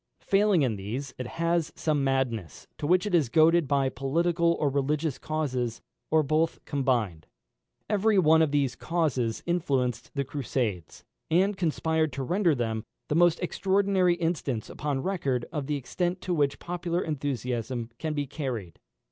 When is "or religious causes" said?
4.59-5.79